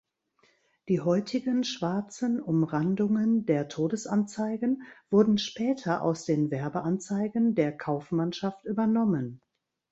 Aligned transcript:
Die 0.89 0.99
heutigen 0.99 1.63
schwarzen 1.63 2.41
Umrandungen 2.41 3.45
der 3.45 3.67
Todesanzeigen 3.67 4.81
wurden 5.11 5.37
später 5.37 6.01
aus 6.01 6.25
den 6.25 6.49
Werbeanzeigen 6.49 7.53
der 7.53 7.77
Kaufmannschaft 7.77 8.65
übernommen. 8.65 9.41